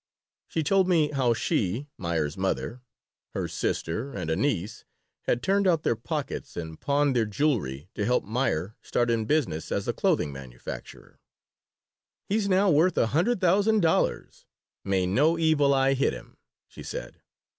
[0.47, 2.81] She told me how she, Meyer's mother,
[3.35, 4.83] her sister, and a niece
[5.27, 9.71] had turned out their pockets and pawned their jewelry to help Meyer start in business
[9.71, 11.19] as a clothing manufacturer
[12.25, 14.47] "He's now worth a hundred thousand dollars
[14.83, 16.37] may no evil eye hit him,"
[16.67, 17.21] she said.